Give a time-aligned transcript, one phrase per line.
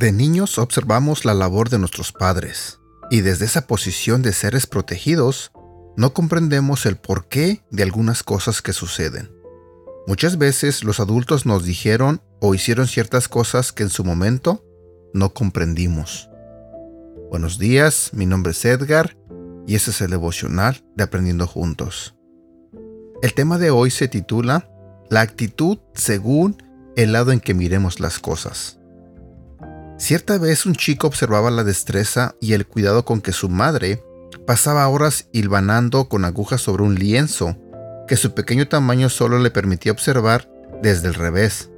[0.00, 2.80] De niños observamos la labor de nuestros padres
[3.10, 5.52] y desde esa posición de seres protegidos
[5.94, 9.30] no comprendemos el porqué de algunas cosas que suceden.
[10.06, 14.64] Muchas veces los adultos nos dijeron o hicieron ciertas cosas que en su momento
[15.12, 16.30] no comprendimos.
[17.30, 19.16] Buenos días, mi nombre es Edgar
[19.66, 22.16] y este es el devocional de Aprendiendo Juntos.
[23.22, 24.68] El tema de hoy se titula
[25.08, 26.62] La actitud según
[26.96, 28.78] el lado en que miremos las cosas.
[29.98, 34.02] Cierta vez un chico observaba la destreza y el cuidado con que su madre
[34.46, 37.56] pasaba horas hilvanando con agujas sobre un lienzo
[38.08, 40.50] que su pequeño tamaño solo le permitía observar
[40.82, 41.70] desde el revés.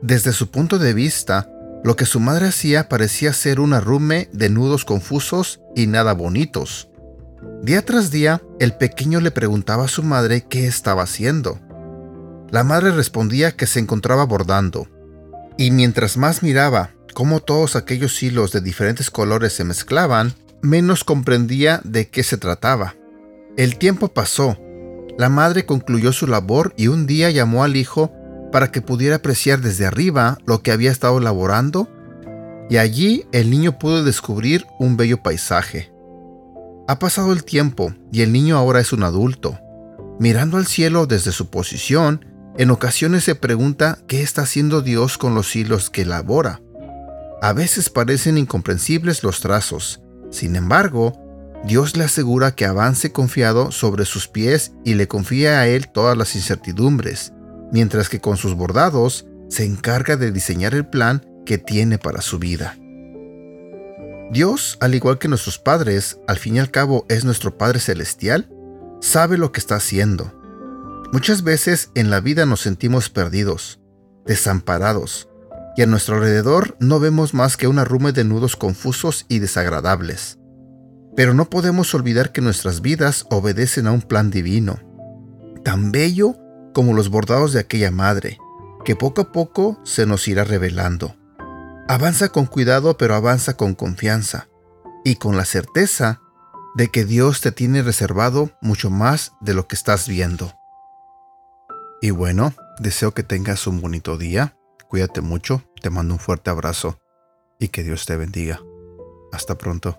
[0.00, 1.50] Desde su punto de vista,
[1.86, 6.88] lo que su madre hacía parecía ser un arrume de nudos confusos y nada bonitos.
[7.62, 11.60] Día tras día, el pequeño le preguntaba a su madre qué estaba haciendo.
[12.50, 14.88] La madre respondía que se encontraba bordando,
[15.56, 21.80] y mientras más miraba cómo todos aquellos hilos de diferentes colores se mezclaban, menos comprendía
[21.84, 22.96] de qué se trataba.
[23.56, 24.58] El tiempo pasó.
[25.18, 28.12] La madre concluyó su labor y un día llamó al hijo
[28.52, 31.88] para que pudiera apreciar desde arriba lo que había estado laborando,
[32.68, 35.92] y allí el niño pudo descubrir un bello paisaje.
[36.88, 39.58] Ha pasado el tiempo y el niño ahora es un adulto.
[40.18, 42.24] Mirando al cielo desde su posición,
[42.56, 46.60] en ocasiones se pregunta qué está haciendo Dios con los hilos que elabora.
[47.42, 51.12] A veces parecen incomprensibles los trazos, sin embargo,
[51.64, 56.16] Dios le asegura que avance confiado sobre sus pies y le confía a él todas
[56.16, 57.32] las incertidumbres,
[57.72, 62.38] mientras que con sus bordados se encarga de diseñar el plan que tiene para su
[62.38, 62.76] vida.
[64.32, 68.50] Dios, al igual que nuestros padres, al fin y al cabo es nuestro Padre Celestial,
[69.00, 70.32] sabe lo que está haciendo.
[71.12, 73.80] Muchas veces en la vida nos sentimos perdidos,
[74.26, 75.28] desamparados,
[75.76, 80.38] y a nuestro alrededor no vemos más que una arrume de nudos confusos y desagradables.
[81.14, 84.80] Pero no podemos olvidar que nuestras vidas obedecen a un plan divino,
[85.62, 86.36] tan bello
[86.76, 88.36] como los bordados de aquella madre,
[88.84, 91.16] que poco a poco se nos irá revelando.
[91.88, 94.50] Avanza con cuidado, pero avanza con confianza
[95.02, 96.20] y con la certeza
[96.74, 100.52] de que Dios te tiene reservado mucho más de lo que estás viendo.
[102.02, 104.52] Y bueno, deseo que tengas un bonito día
[104.86, 107.00] Cuídate mucho, te mando un fuerte abrazo
[107.58, 108.60] y que Dios te bendiga.
[109.32, 109.98] Hasta pronto.